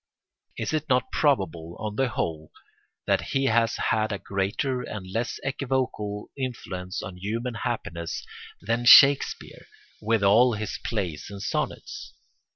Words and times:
Is 0.57 0.73
it 0.73 0.89
not 0.89 1.11
probable, 1.11 1.75
on 1.79 1.95
the 1.95 2.07
whole, 2.09 2.51
that 3.05 3.21
he 3.21 3.45
has 3.45 3.75
had 3.75 4.11
a 4.11 4.17
greater 4.17 4.81
and 4.81 5.05
less 5.07 5.39
equivocal 5.43 6.31
influence 6.35 7.03
on 7.03 7.17
human 7.17 7.53
happiness 7.53 8.25
than 8.59 8.85
Shakespeare 8.85 9.67
with 10.01 10.23
all 10.23 10.53
his 10.53 10.79
plays 10.83 11.27
and 11.29 11.39
sonnets? 11.39 12.13